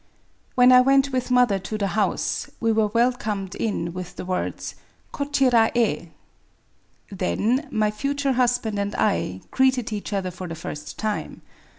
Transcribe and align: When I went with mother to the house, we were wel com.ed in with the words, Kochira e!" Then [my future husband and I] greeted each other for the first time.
When 0.55 0.71
I 0.71 0.81
went 0.81 1.11
with 1.11 1.29
mother 1.29 1.59
to 1.59 1.77
the 1.77 1.89
house, 1.89 2.49
we 2.59 2.71
were 2.71 2.87
wel 2.87 3.11
com.ed 3.13 3.53
in 3.53 3.93
with 3.93 4.15
the 4.15 4.25
words, 4.25 4.73
Kochira 5.13 5.69
e!" 5.77 6.09
Then 7.11 7.67
[my 7.69 7.91
future 7.91 8.31
husband 8.31 8.79
and 8.79 8.95
I] 8.97 9.41
greeted 9.51 9.93
each 9.93 10.11
other 10.11 10.31
for 10.31 10.47
the 10.47 10.55
first 10.55 10.97
time. 10.97 11.43